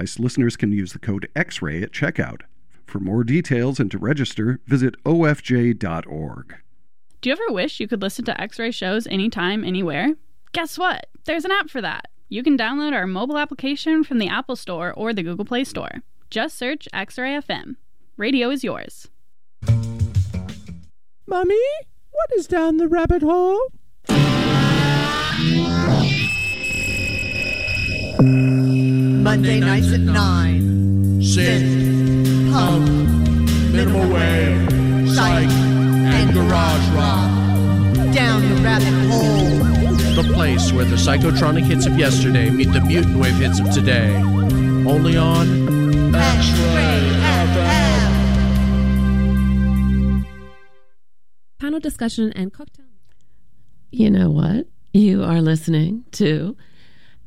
[0.00, 2.42] ICE listeners can use the code XRAY at checkout.
[2.86, 6.54] For more details and to register, visit ofj.org.
[7.20, 10.14] Do you ever wish you could listen to X ray shows anytime, anywhere?
[10.52, 11.08] Guess what?
[11.24, 12.06] There's an app for that.
[12.28, 15.90] You can download our mobile application from the Apple Store or the Google Play Store.
[16.30, 17.74] Just search X Ray FM.
[18.16, 19.08] Radio is yours.
[21.26, 21.60] Mummy,
[22.12, 23.72] what is down the rabbit hole?
[28.20, 31.20] Monday nights at 9.
[31.20, 32.88] Synth, punk,
[33.70, 37.30] minimal wave, psych, and garage rock.
[38.12, 40.20] Down the rabbit hole.
[40.20, 44.16] The place where the psychotronic hits of yesterday meet the mutant wave hits of today.
[44.16, 47.04] Only on X-Ray
[51.60, 52.86] Panel discussion and cocktail.
[53.92, 54.66] You know what?
[54.92, 56.56] You are listening to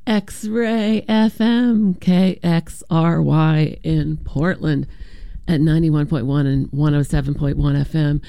[0.07, 4.87] X Ray FM KXRY in Portland
[5.47, 8.21] at 91.1 and 107.1 FM,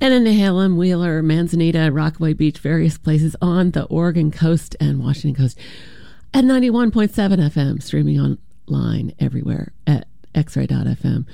[0.00, 5.42] and in Nehalem, Wheeler, Manzanita, Rockaway Beach, various places on the Oregon coast and Washington
[5.42, 5.58] coast.
[6.34, 8.20] At 91.7 FM, streaming
[8.68, 11.24] online everywhere at xray.fm.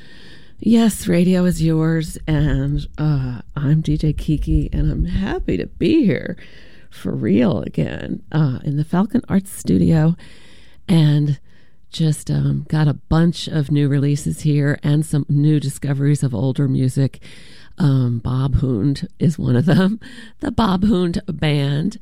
[0.61, 6.37] Yes, radio is yours, and uh, I'm DJ Kiki, and I'm happy to be here
[6.91, 10.17] for real again uh, in the Falcon Arts Studio,
[10.89, 11.39] and
[11.91, 16.69] just um, got a bunch of new releases here and some new discoveries of older
[16.69, 17.21] music.
[17.79, 19.99] Um, Bob Hund is one of them.
[20.41, 21.99] The Bob Hund Band.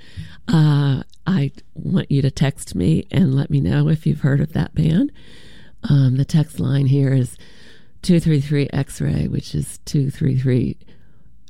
[0.46, 4.52] Uh, I want you to text me and let me know if you've heard of
[4.52, 5.10] that band.
[5.84, 7.36] Um, the text line here is
[8.02, 10.76] 233 X ray, which is 233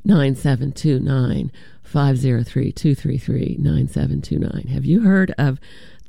[0.04, 1.52] 9729
[1.88, 4.68] 503 233 9729.
[4.74, 5.58] Have you heard of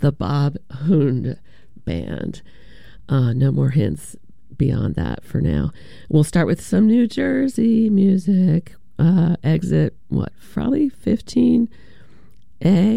[0.01, 1.39] the Bob Hund
[1.85, 2.41] Band?
[3.07, 4.17] Uh, no more hints
[4.57, 5.71] beyond that for now.
[6.09, 8.75] We'll start with some New Jersey music.
[8.99, 11.69] Uh, exit, what, probably 15A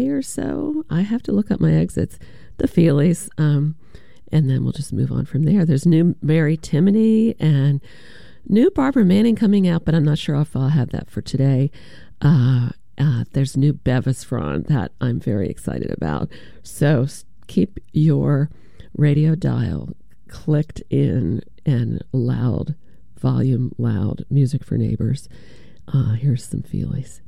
[0.09, 0.83] or so?
[0.89, 2.19] I have to look up my exits.
[2.57, 3.29] The Feelies.
[3.37, 3.77] Um,
[4.29, 5.65] and then we'll just move on from there.
[5.65, 7.79] There's new Mary Timony and
[8.47, 11.71] new Barbara Manning coming out, but I'm not sure if I'll have that for today.
[12.23, 16.31] Uh, uh, there's new Bevis Frond that I'm very excited about.
[16.63, 17.05] So
[17.47, 18.49] keep your
[18.95, 19.89] radio dial
[20.29, 22.75] clicked in and loud,
[23.19, 25.27] volume loud, music for neighbors.
[25.87, 27.19] Uh, here's some feelies.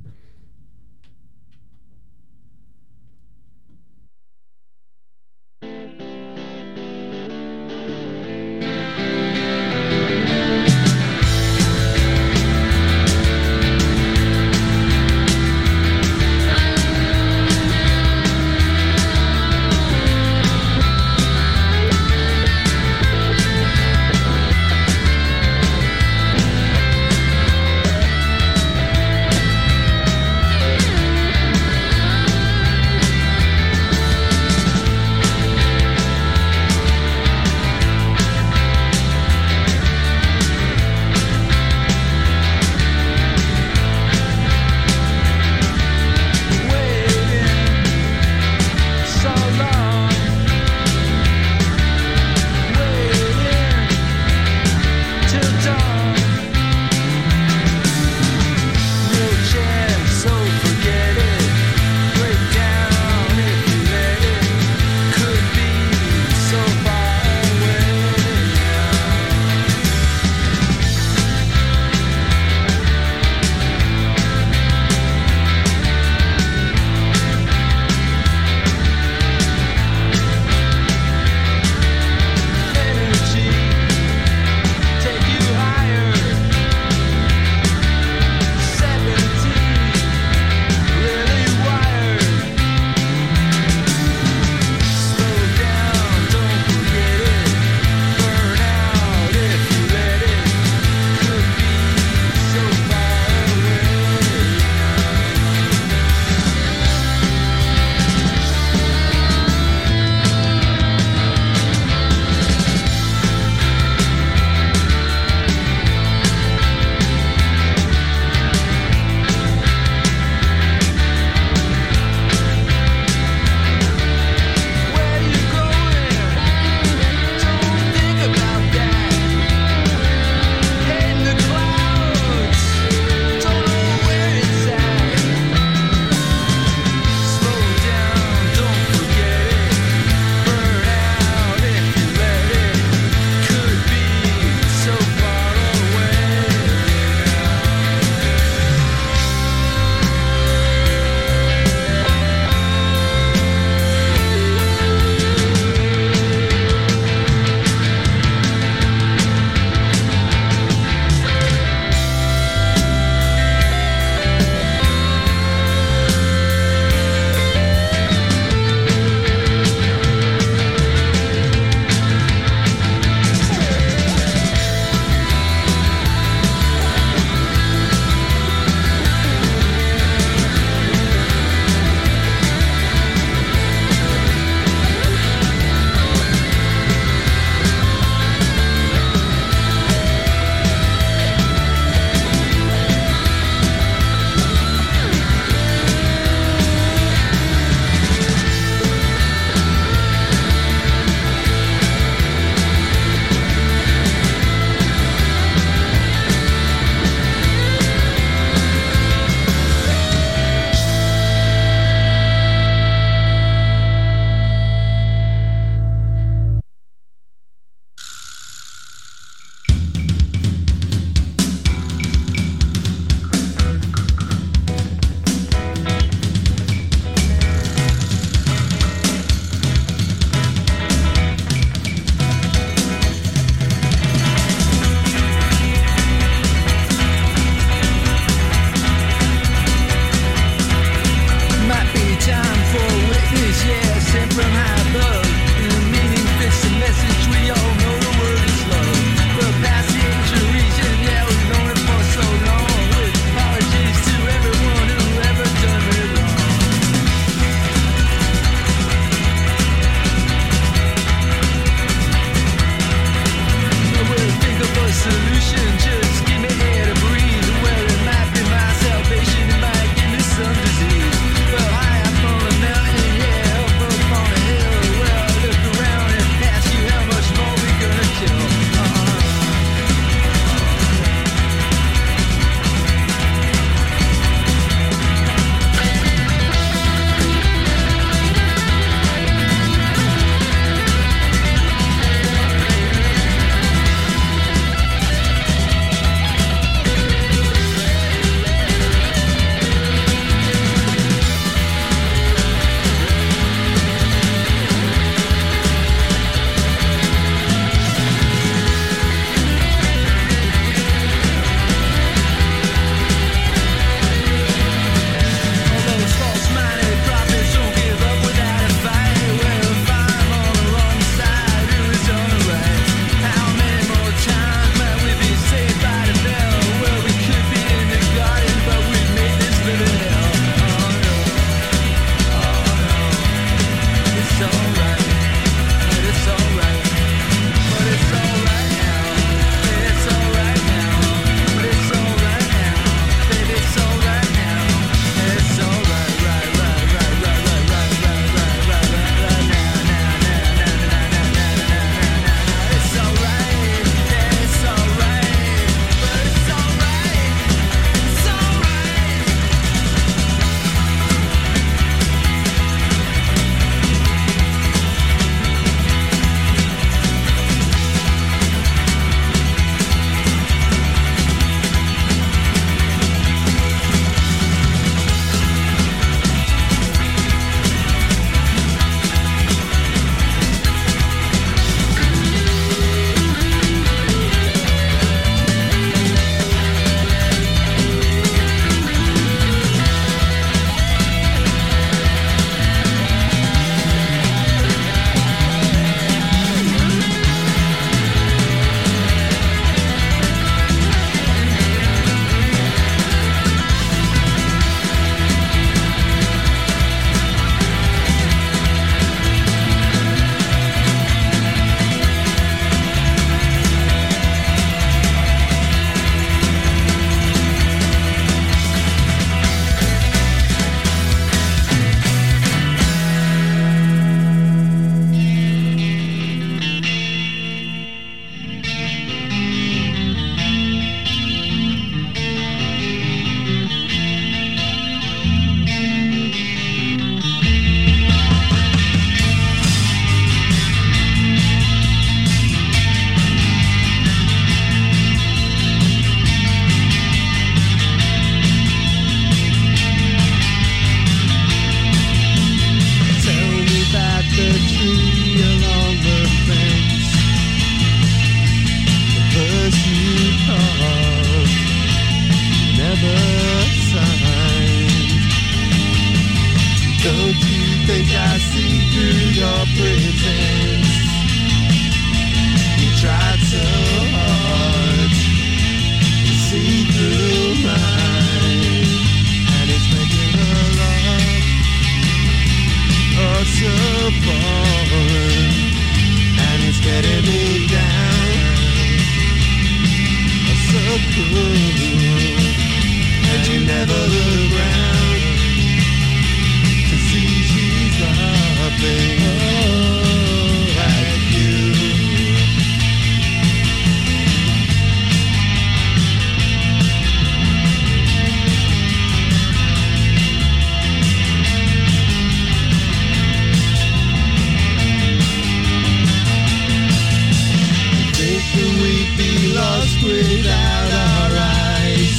[518.54, 522.18] That we'd be lost without our eyes.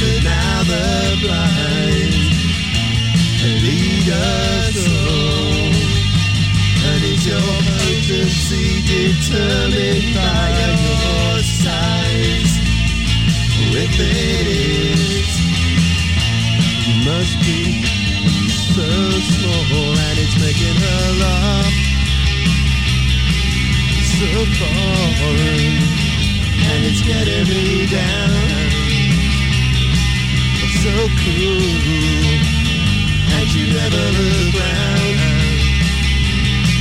[0.00, 2.14] But now the blind
[3.64, 5.74] lead us all.
[6.86, 12.52] And is your potency determined by your size?
[13.76, 15.30] If it is,
[16.86, 17.82] you must be
[18.74, 18.88] so
[19.34, 21.43] small, and it's making her laugh
[26.74, 28.30] and it's getting me down.
[30.82, 31.60] So cool.
[33.36, 35.18] And you never look round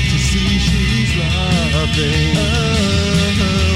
[0.10, 2.42] to see she's laughing oh,
[3.40, 3.73] uh-huh.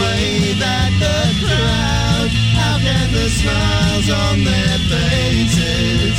[0.00, 2.30] Wave the crowd?
[2.58, 6.16] How can the smiles on their faces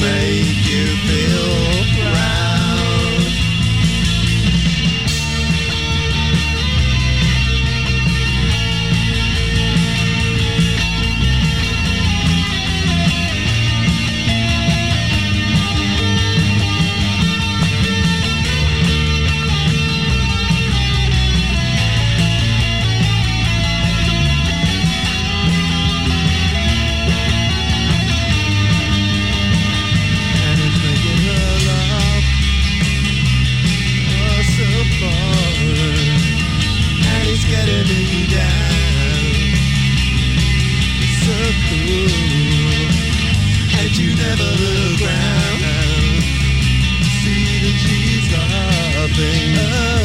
[0.00, 2.43] make you feel proud?
[49.16, 50.03] Laughing oh,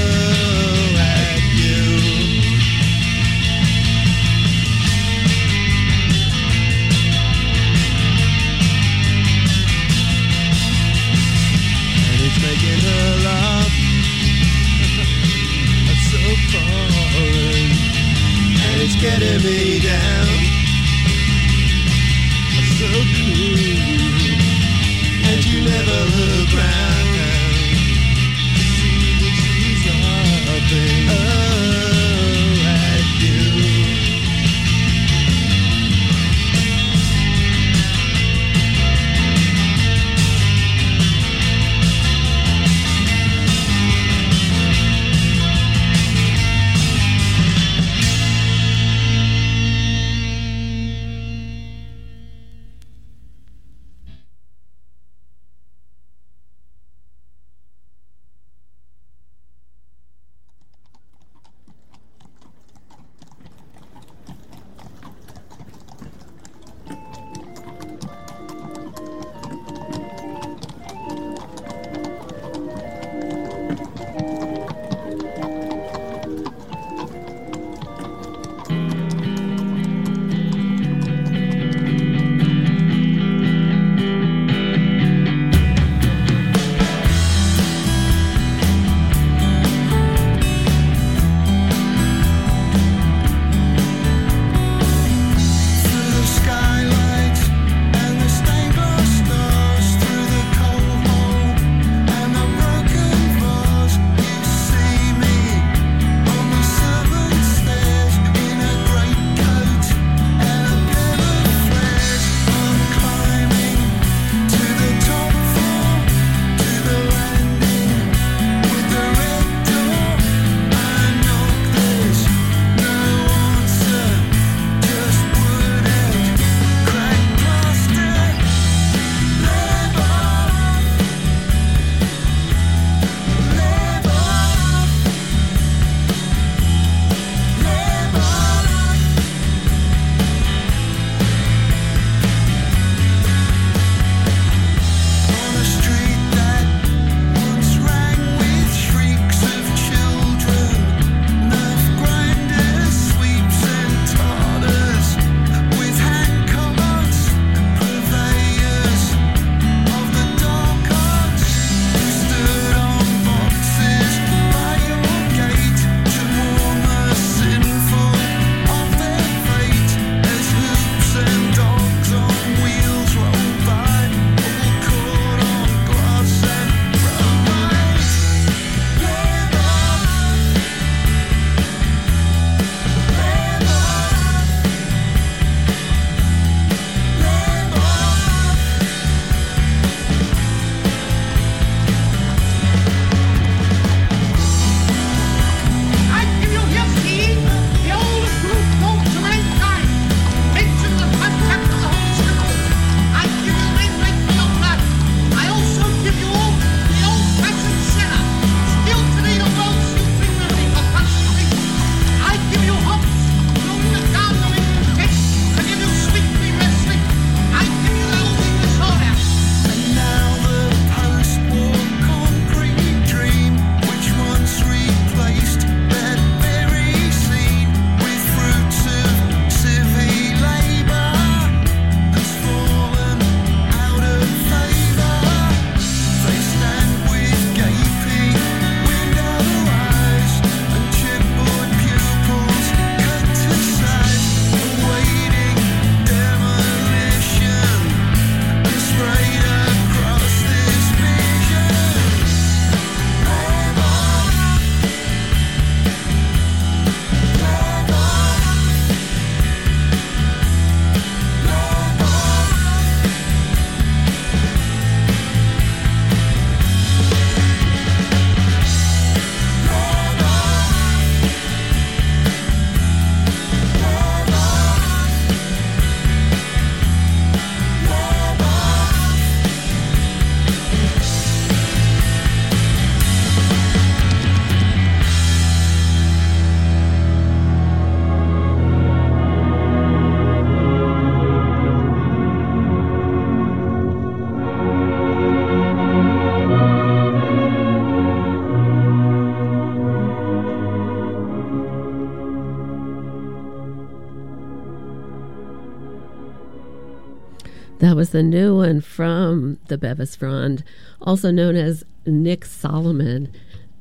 [308.00, 310.64] was the new one from the Bevis Frond,
[311.02, 313.30] also known as Nick Saloman.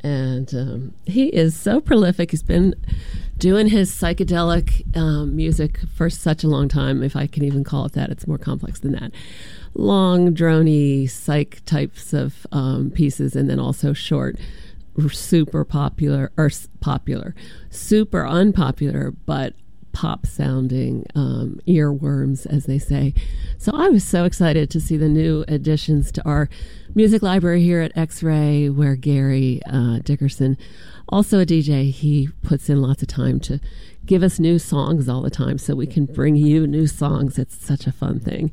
[0.02, 2.32] And um, he is so prolific.
[2.32, 2.74] He's been
[3.36, 7.84] doing his psychedelic um, music for such a long time, if I can even call
[7.84, 8.10] it that.
[8.10, 9.12] It's more complex than that.
[9.74, 14.36] Long, drony psych types of um, pieces, and then also short,
[15.12, 16.50] super popular, or
[16.80, 17.36] popular,
[17.70, 19.54] super unpopular, but
[19.98, 23.12] pop sounding um, earworms, as they say.
[23.58, 26.48] So I was so excited to see the new additions to our
[26.94, 30.56] music library here at X Ray, where Gary uh, Dickerson,
[31.08, 33.58] also a DJ, he puts in lots of time to
[34.06, 37.36] give us new songs all the time so we can bring you new songs.
[37.36, 38.52] It's such a fun thing.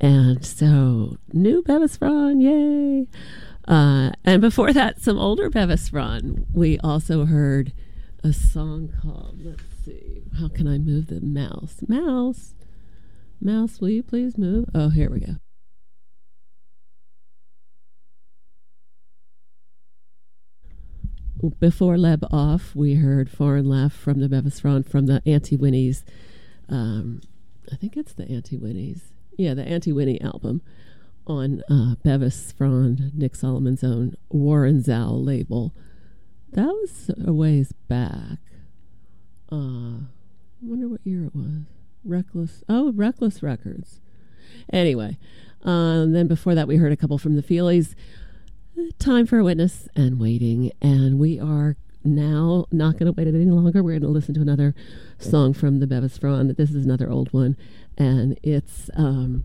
[0.00, 3.06] And so, new Bevis Frond, yay!
[3.68, 6.46] Uh, and before that, some older Bevis Frond.
[6.54, 7.74] We also heard
[8.24, 11.76] a song called, see, how can I move the mouse?
[11.88, 12.54] Mouse,
[13.40, 14.68] mouse, will you please move?
[14.74, 15.36] Oh, here we go.
[21.60, 26.04] Before Leb Off, we heard Foreign Laugh from the Bevis Frond from the Auntie Winnie's.
[26.68, 27.20] Um,
[27.70, 29.12] I think it's the Auntie Winnie's.
[29.36, 30.62] Yeah, the Auntie Winnie album
[31.26, 35.74] on uh, Bevis Frond, Nick Saloman's own Woronzow label.
[36.52, 38.38] That was a ways back.
[39.50, 40.00] Uh,
[40.56, 41.64] I wonder what year it was.
[42.04, 42.62] Reckless.
[42.68, 44.00] Oh, Reckless Records.
[44.72, 45.18] Anyway,
[45.62, 47.94] um, then before that, we heard a couple from the Feelies.
[48.98, 50.72] Time for a witness and waiting.
[50.80, 53.82] And we are now not going to wait any longer.
[53.82, 54.74] We're going to listen to another
[55.18, 56.50] song from the Bevis Frond.
[56.56, 57.56] This is another old one.
[57.98, 59.44] And it's um,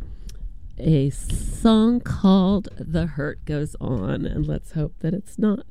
[0.77, 4.25] a song called The Hurt Goes On.
[4.25, 5.65] And let's hope that it's not.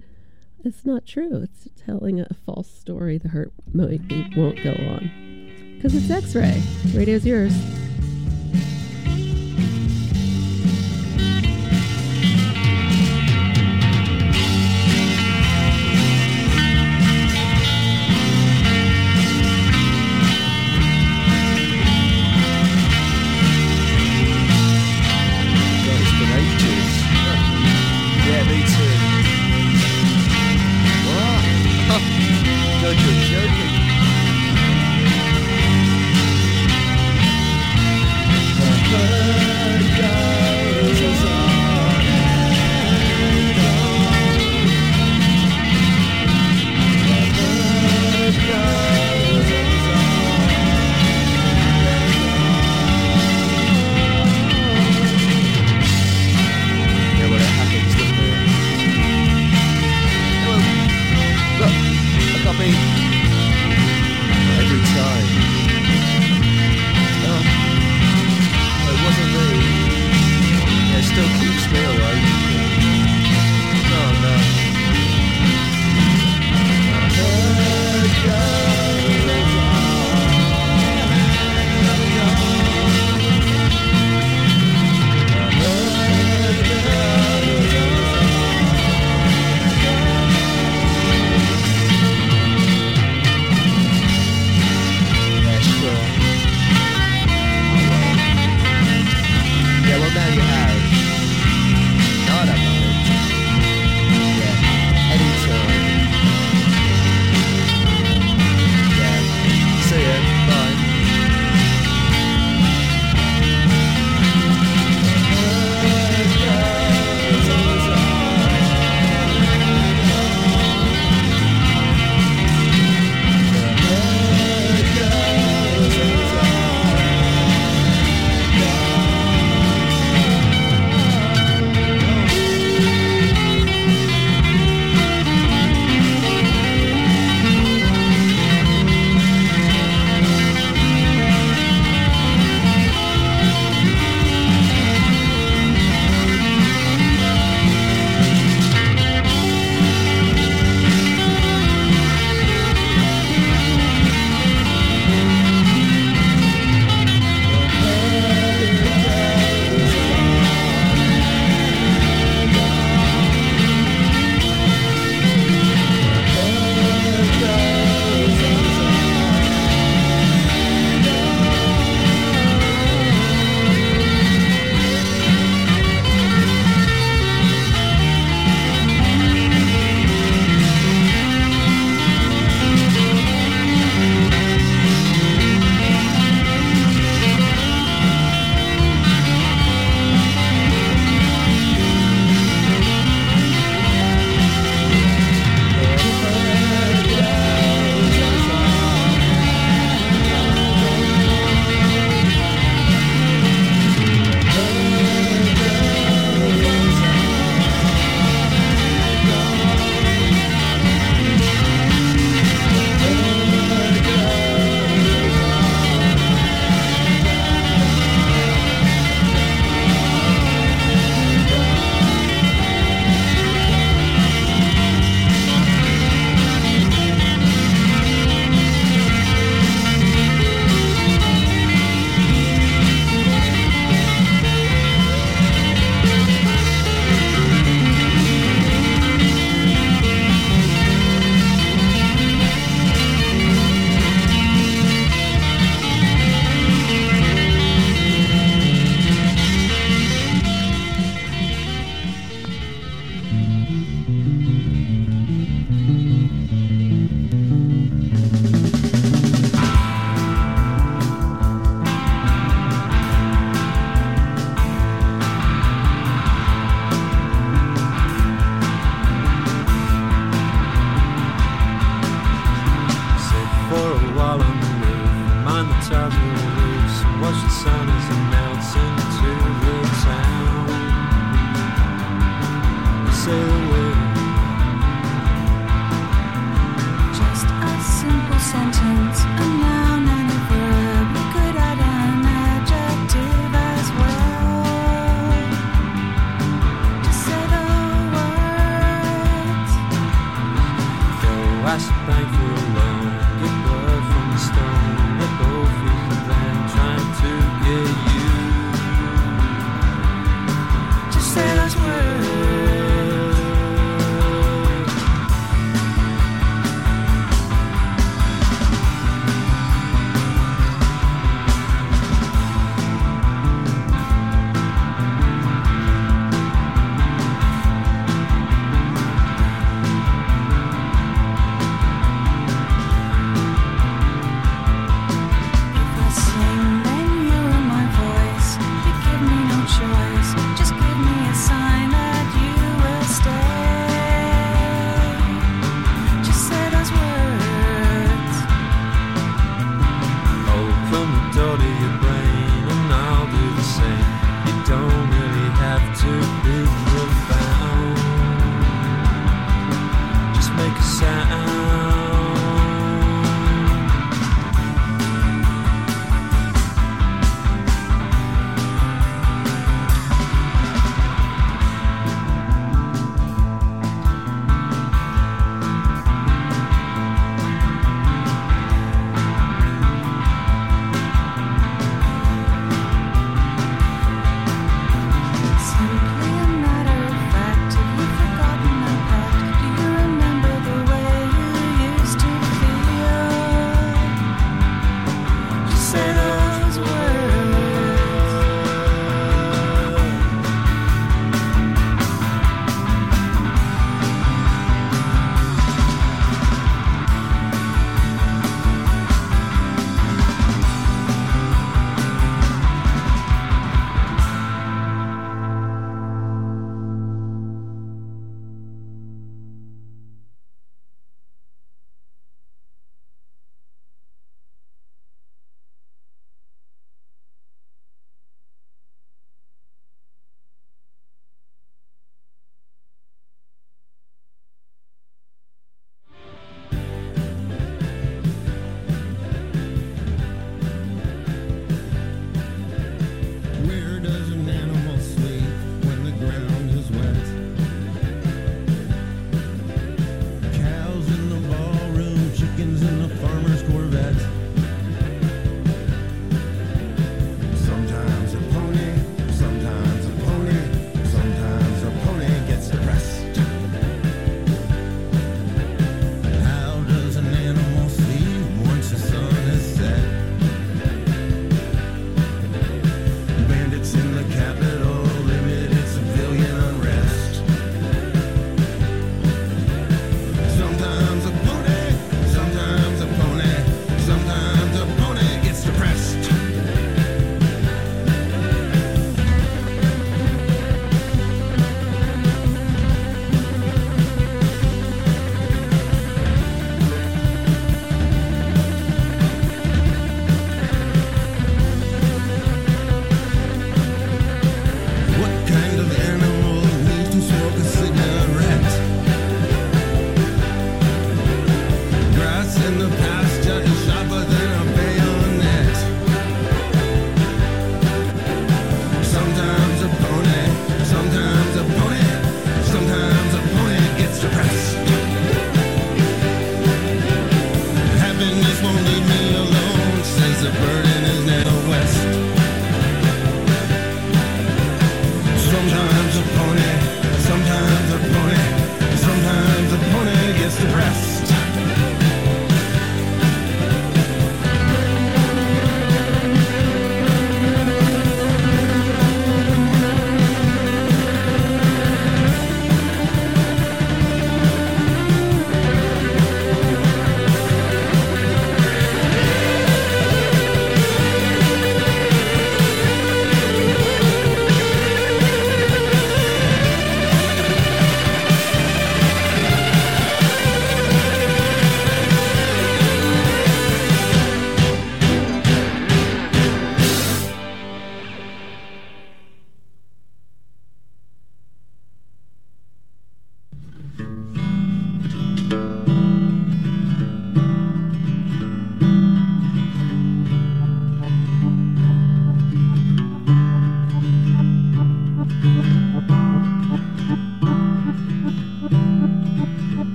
[0.63, 1.43] It's not true.
[1.43, 3.17] It's telling a false story.
[3.19, 3.53] The hurt
[4.37, 5.11] won't go on.
[5.77, 6.63] Because it's X Ray.
[6.95, 7.55] Radio's yours.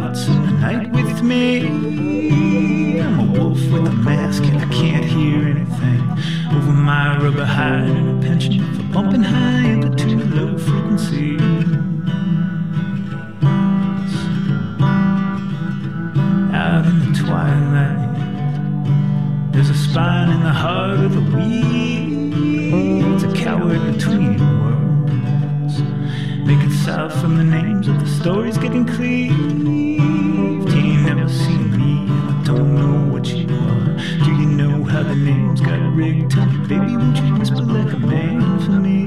[0.00, 1.66] lots with me.
[3.00, 6.00] I'm a wolf with a mask and I can't hear anything.
[6.54, 11.36] Over my rubber hide and a pension for bumping high into too low frequency.
[16.52, 18.02] Out in the twilight,
[19.52, 23.22] there's a spine in the heart of the weeds.
[23.22, 25.80] A coward between worlds
[26.46, 29.85] making south from the names of the stories getting clean.
[35.96, 36.28] ring.
[36.68, 39.06] Baby, would you whisper like a man for me?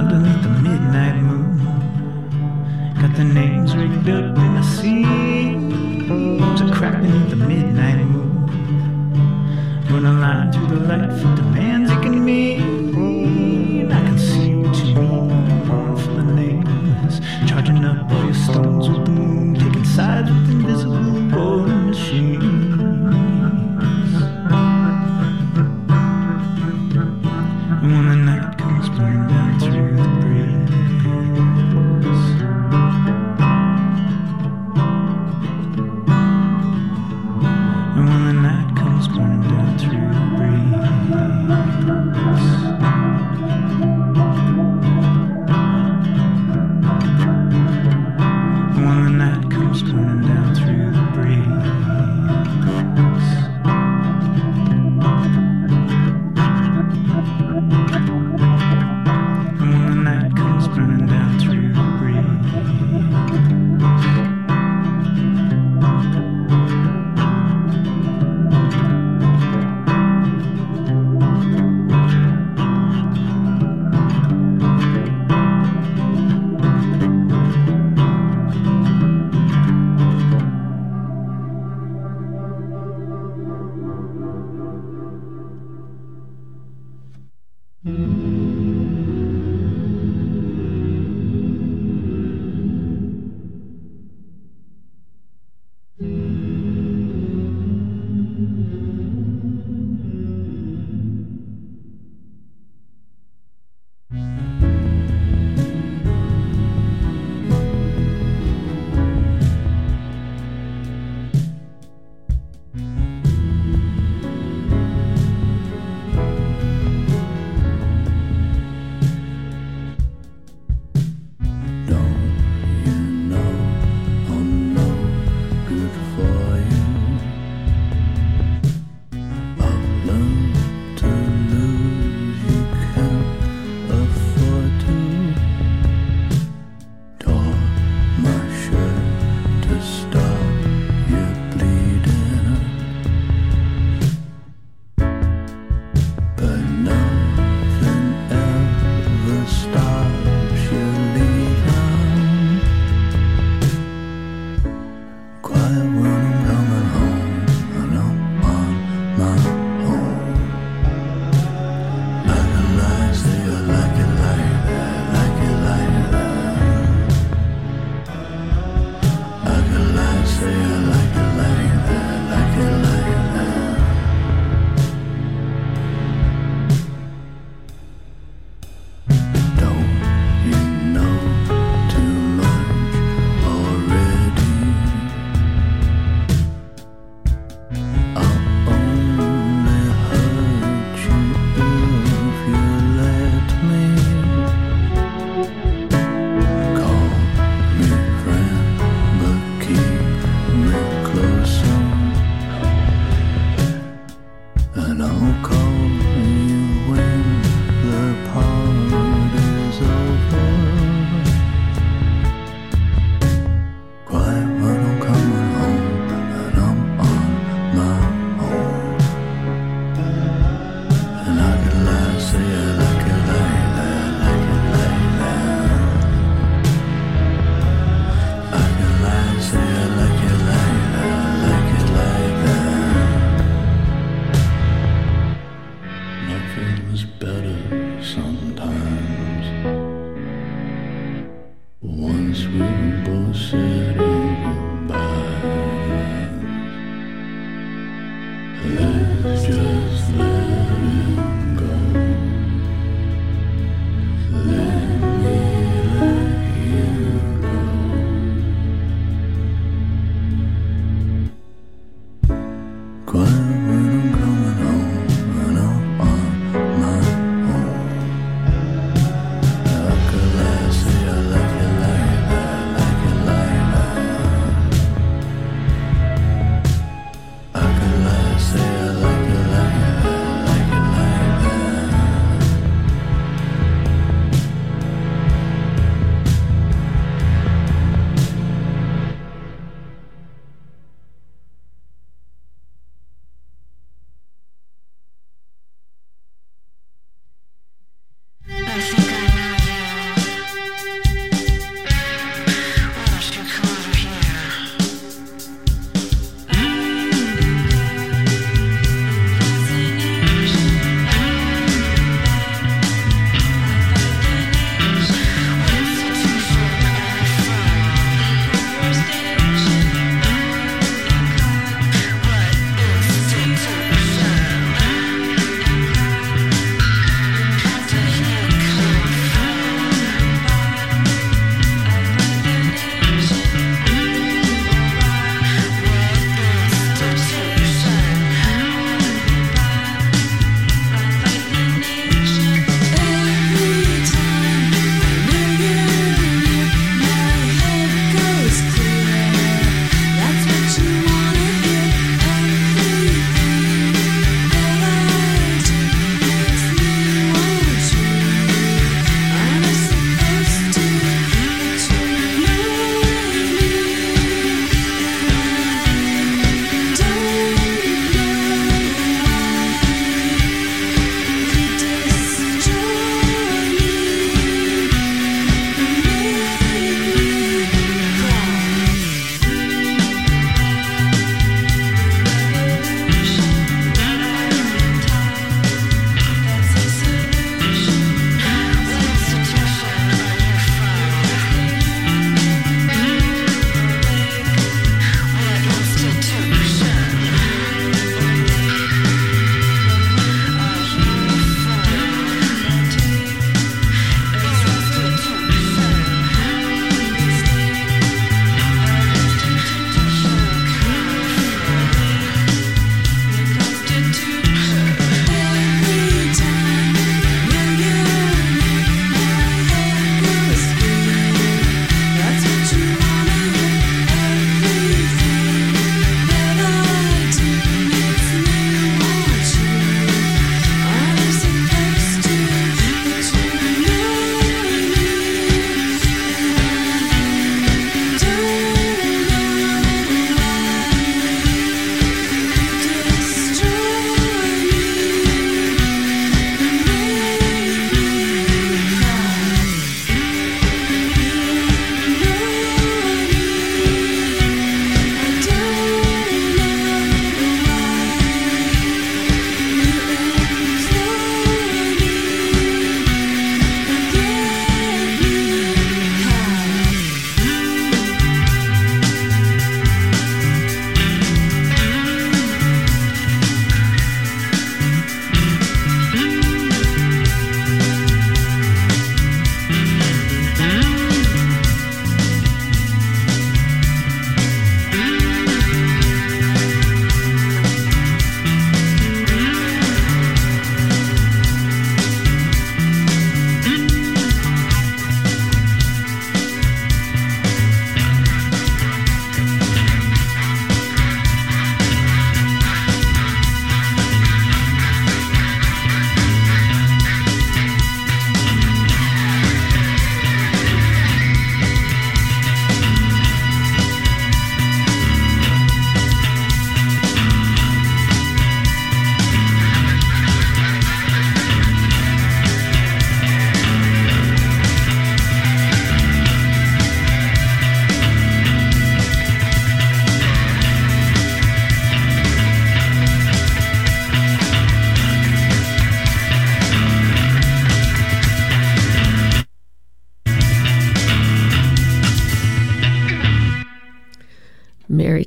[0.00, 1.56] Underneath the midnight moon,
[3.00, 5.04] got the names rigged up in the see
[6.06, 8.46] there's a crack beneath the midnight moon.
[9.90, 11.35] run a line through the light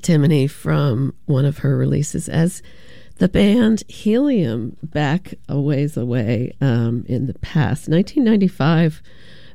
[0.10, 2.64] Mary Timony from one of her releases as
[3.18, 9.03] The band Helium, back a ways away um, in the past, 1995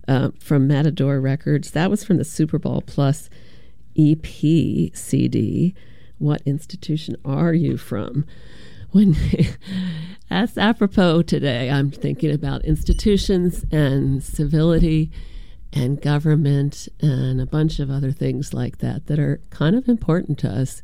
[0.07, 1.73] uh, from Matador Records.
[1.73, 3.29] That was from the Superball Plus
[3.99, 4.25] EP
[4.95, 5.75] CD.
[6.19, 8.25] What institution are you from?
[8.93, 9.17] When
[10.29, 15.11] that's apropos today, I'm thinking about institutions and civility
[15.75, 20.39] and government and a bunch of other things like that that are kind of important
[20.39, 20.83] to us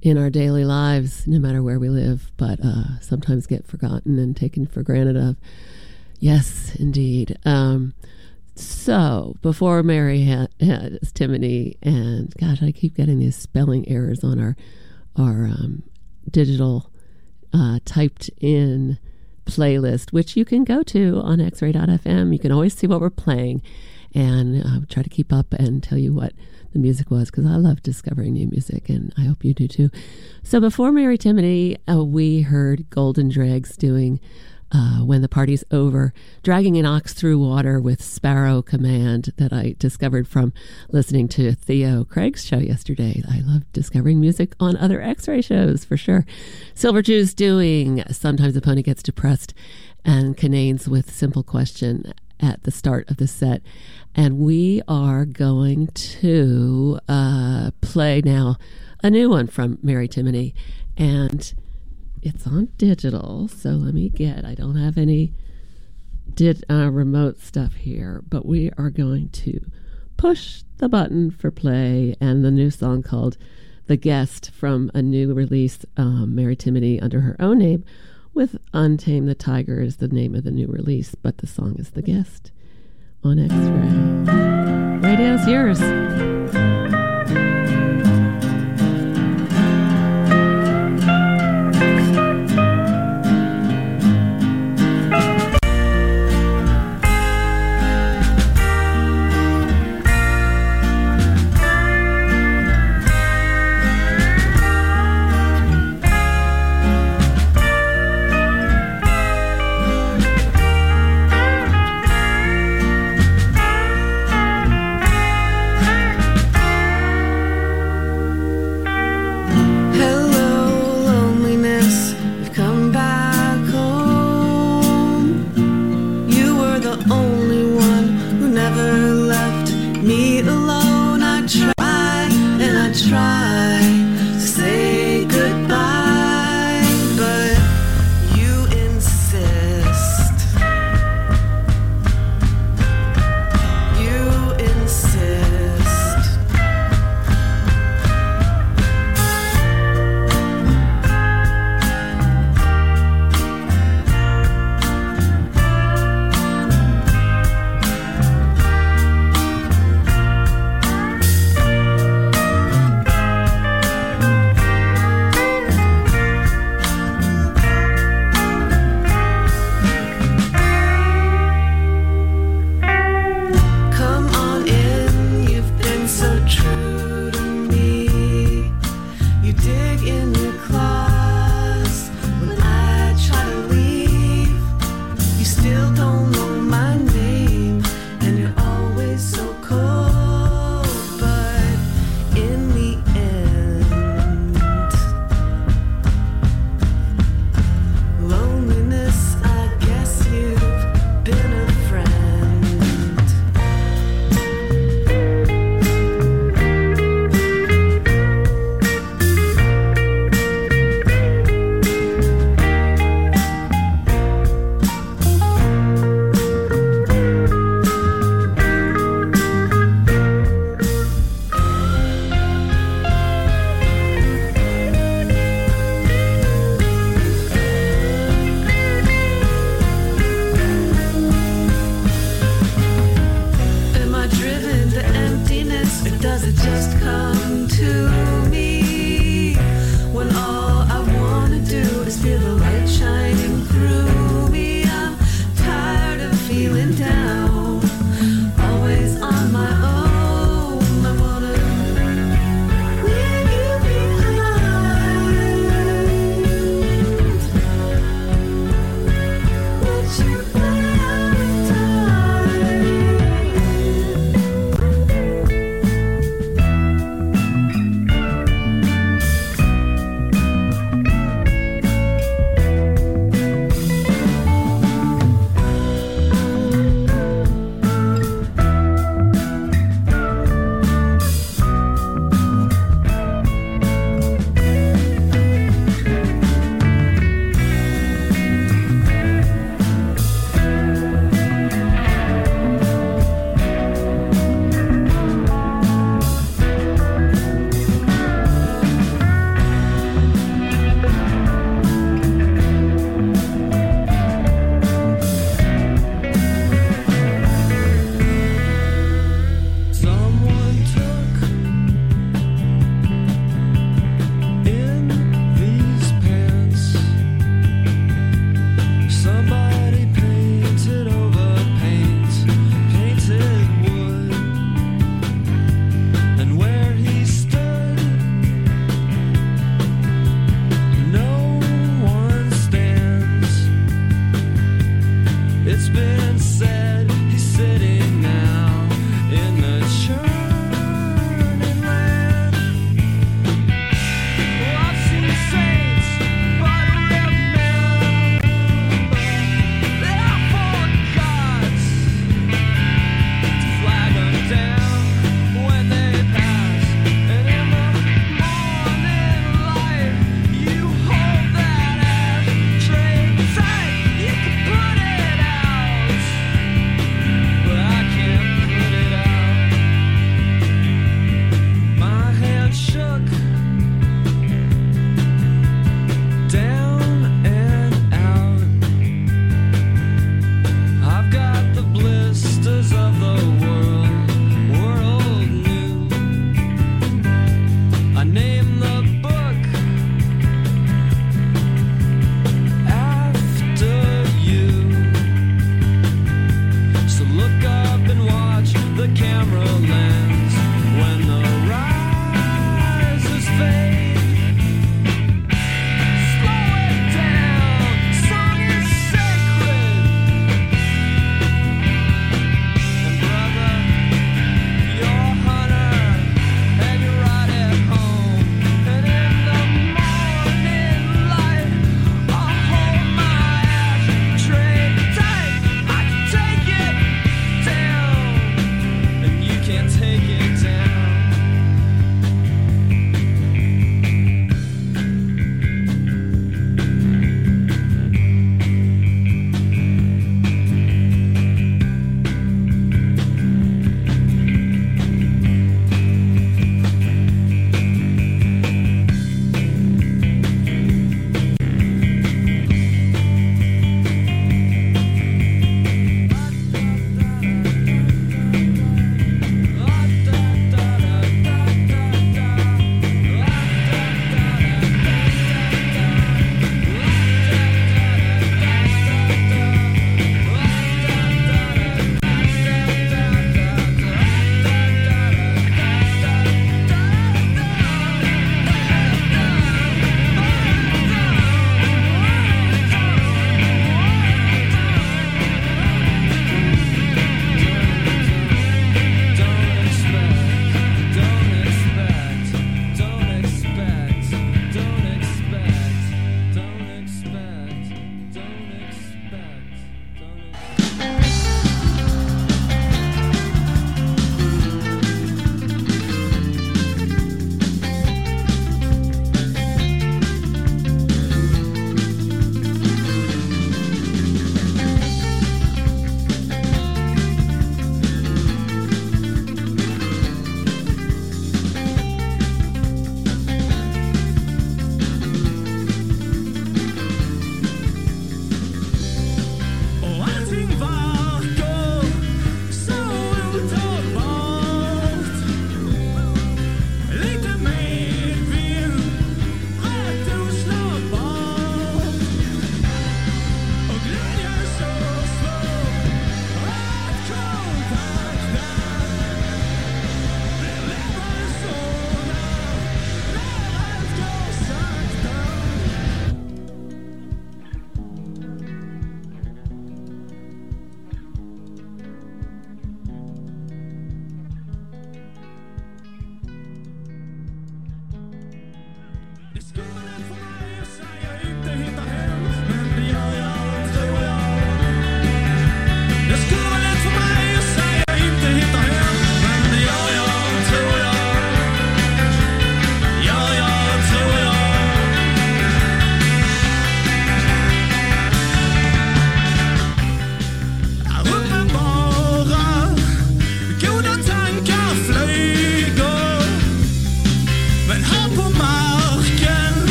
[0.00, 4.36] in our daily lives, no matter where we live, but uh, sometimes get forgotten and
[4.36, 5.36] taken for granted of.
[6.20, 7.38] Yes, indeed.
[7.44, 7.94] Um,
[8.54, 14.38] so before Mary had, had Timony, and gosh, I keep getting these spelling errors on
[14.40, 14.56] our
[15.16, 15.84] our um,
[16.28, 16.90] digital
[17.52, 18.98] uh, typed in
[19.46, 22.32] playlist, which you can go to on xray.fm.
[22.32, 23.62] You can always see what we're playing
[24.14, 26.32] and uh, try to keep up and tell you what
[26.72, 29.90] the music was because I love discovering new music and I hope you do too.
[30.42, 34.20] So before Mary Timony, uh, we heard Golden Dregs doing
[34.72, 36.12] uh, When the Party's Over,
[36.42, 40.52] dragging an ox through water with Sparrow Command that I discovered from
[40.90, 43.22] listening to Theo Craig's show yesterday.
[43.28, 46.26] I love discovering music on other x ray shows for sure.
[46.74, 49.54] Silver Jews doing Sometimes a Pony Gets Depressed
[50.04, 52.12] and Cannanes with Simple Question
[52.44, 53.62] at the start of the set.
[54.14, 58.56] And we are going to uh, play now
[59.02, 60.52] a new one from Mary Timony.
[60.96, 61.52] And
[62.22, 63.48] it's on digital.
[63.48, 65.32] So let me get, I don't have any
[66.34, 69.70] did uh, remote stuff here, but we are going to
[70.16, 73.36] push the button for play and the new song called
[73.86, 77.84] The Guest from a new release, um, Mary Timony under her own name
[78.34, 81.90] with Untame the Tiger is the name of the new release, but the song is
[81.90, 82.50] The Guest
[83.22, 85.08] on X Ray.
[85.08, 86.33] Radio's yours.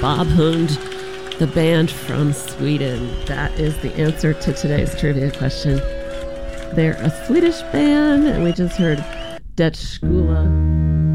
[0.00, 0.70] Bob Hund,
[1.38, 3.24] the band from Sweden.
[3.26, 5.76] That is the answer to today's trivia question.
[6.74, 9.04] They're a Swedish band, and we just heard
[9.56, 10.46] Det Skula.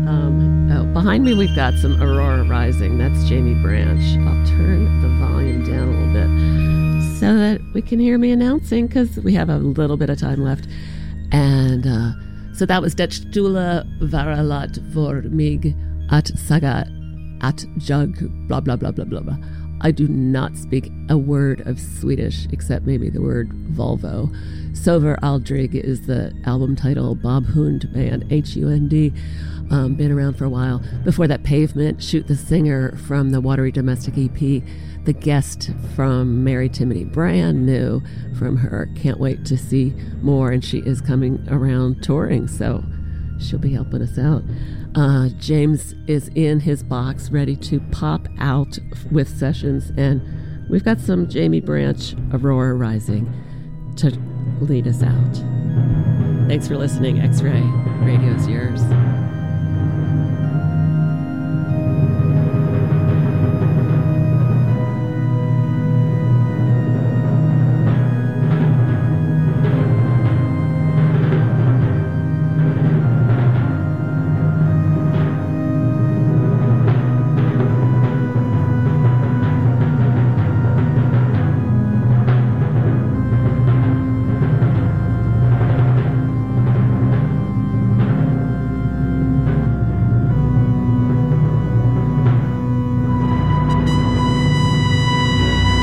[0.07, 2.97] Um, oh, behind me, we've got some Aurora Rising.
[2.97, 4.01] That's Jaimie Branch.
[4.27, 8.87] I'll turn the volume down a little bit so that we can hear me announcing
[8.87, 10.67] because we have a little bit of time left.
[11.31, 12.11] And uh,
[12.53, 15.75] so that was Det Stula Varalat vor mig
[16.11, 16.85] at saga
[17.41, 18.17] at jug
[18.47, 19.37] blah blah blah blah blah blah.
[19.81, 24.33] I do not speak a word of Swedish except maybe the word Volvo.
[24.71, 27.13] Sover Aldrig is the album title.
[27.15, 29.13] Bob Hund Band, H U N D.
[29.71, 30.81] Um, been around for a while.
[31.03, 34.63] Before that, Pavement, Shoot the Singer from the Watery Domestic EP.
[35.05, 38.01] The guest from Mary Timony, brand new
[38.37, 38.89] from her.
[38.95, 42.83] Can't wait to see more, and she is coming around touring, so
[43.39, 44.43] she'll be helping us out.
[44.95, 48.79] Uh, James is in his box, ready to pop out
[49.11, 50.21] with sessions, and
[50.69, 53.31] we've got some Jaimie Branch, Aurora Rising,
[53.97, 54.09] to
[54.61, 55.35] lead us out.
[56.47, 57.19] Thanks for listening.
[57.19, 57.61] X Ray
[58.01, 58.81] Radio's yours.